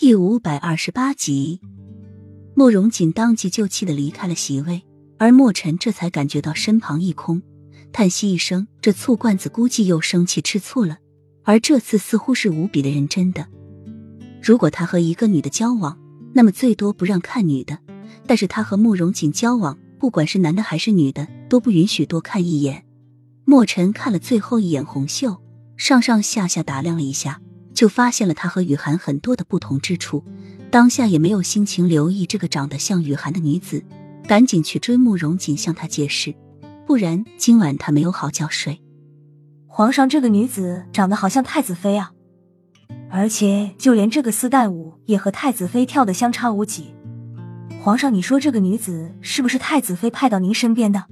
[0.00, 1.60] 第五百二十八集，
[2.54, 4.82] 慕容锦当即就气的离开了席位，
[5.18, 7.42] 而莫尘这才感觉到身旁一空，
[7.92, 10.96] 叹息一声：“这醋罐子估计又生气吃醋了。”
[11.44, 13.46] 而这次似乎是无比的认真的。
[14.42, 15.98] 如果他和一个女的交往，
[16.32, 17.76] 那么最多不让看女的；
[18.26, 22.86] 但是他和慕容锦交往，不管是男的还是女的，都不允许多看一眼。
[23.44, 25.42] 莫尘看了最后一眼红袖，
[25.76, 27.42] 上上下下打量了一下。
[27.80, 30.22] 就发现了他和雨涵很多的不同之处，
[30.70, 33.82] 当下也没有心情留意这个长得像雨涵的女子，
[34.28, 36.34] 赶紧去追慕容锦向他解释，
[36.86, 38.82] 不然今晚他没有好觉睡。
[39.66, 42.12] 皇上，这个女子长得好像太子妃啊，
[43.08, 46.92] 而且就连这个丝带舞也和太子妃跳的相差无几。
[47.82, 51.06] 皇上，你说这个女子是不是太子妃派到您身边的？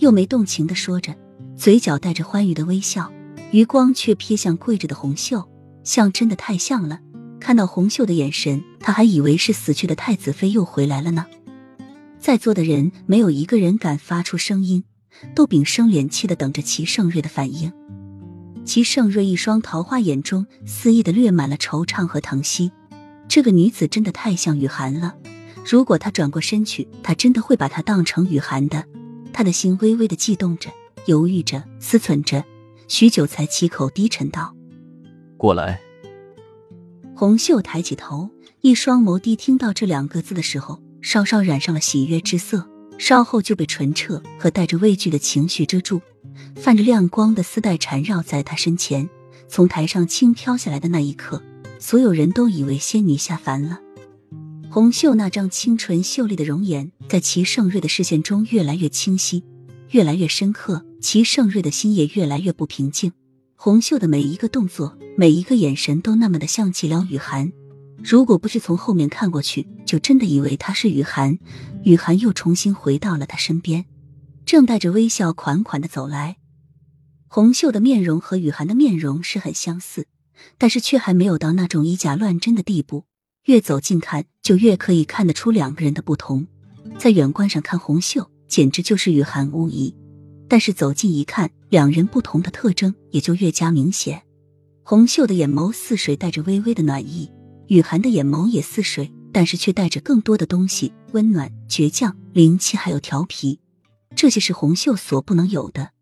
[0.00, 1.16] 又没动情的说着，
[1.56, 3.10] 嘴角带着欢愉的微笑。
[3.52, 5.48] 余光却瞥向跪着的红袖，
[5.82, 7.00] 像真的太像了。
[7.40, 11.26] 看到红袖的眼神，他还以为是死去的太子妃又回来了呢。
[12.18, 14.84] 在座的人没有一个人敢发出声音，
[15.34, 17.72] 都屏声敛气的等着齐盛瑞的反应。
[18.64, 22.70] 齐盛瑞一双桃花眼中肆意的掠满了惆怅和疼惜。
[23.26, 25.14] 这个女子真的太像雨涵了。
[25.64, 28.84] 如果他转过身去，他真的会把她当成雨涵的。
[29.32, 30.70] 他的心微微的悸动着，
[31.06, 32.44] 犹豫着，思忖着。
[32.90, 34.52] 许久，才起口低沉道
[35.38, 35.80] ：“过来。”
[37.14, 38.28] 红袖抬起头，
[38.62, 42.68] 一双眸低听到这两个字的时候，稍稍染上了喜悦之色，
[42.98, 46.02] 稍后就被纯澈和带着畏惧的情绪遮住。
[46.56, 49.08] 泛着亮光的丝带缠绕在他身前，
[49.46, 51.40] 从台上轻飘下来的那一刻，
[51.78, 53.78] 所有人都以为仙女下凡了。
[54.68, 59.44] 红袖那张清纯秀丽的容颜，在齐盛瑞的视线中越来越清晰。
[59.90, 63.12] 越来越深刻，齐盛瑞的心也越来越不平静。
[63.56, 67.52] 红袖的每一个动作，每一个眼神，都那么的像极了雨涵。
[68.02, 71.38] 如果不是从后面看过去，就真的以为他是雨涵。
[71.82, 73.84] 雨涵又重新回到了他身边，
[74.46, 76.36] 正带着微笑款款的走来。
[77.26, 80.06] 红袖的面容和雨涵的面容是很相似，
[80.56, 83.06] 但是却还没有到那种以假乱真的地步。
[83.46, 86.46] 越走近看，就越可以看得出两个人的不同。
[86.96, 88.30] 在远观上看红袖。
[88.50, 89.94] 简直就是雨涵无疑，
[90.48, 94.24] 但是走近一看，两人不同的特征也就越加明显。
[94.82, 97.30] 红袖的眼眸似水，带着微微的暖意；
[97.68, 103.60] 雨涵的眼眸也似水，但是却带着更多的东西：温暖、倔强、灵气，还有调皮。
[104.16, 105.92] 这些是红袖所不能有的。